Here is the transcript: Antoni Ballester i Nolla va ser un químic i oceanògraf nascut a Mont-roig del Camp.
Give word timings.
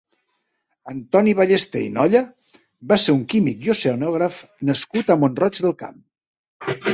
Antoni 0.91 1.33
Ballester 1.41 1.83
i 1.87 1.91
Nolla 1.97 2.21
va 2.93 2.97
ser 3.03 3.15
un 3.19 3.21
químic 3.35 3.67
i 3.67 3.71
oceanògraf 3.75 4.41
nascut 4.71 5.13
a 5.13 5.19
Mont-roig 5.27 5.61
del 5.67 5.77
Camp. 5.85 6.03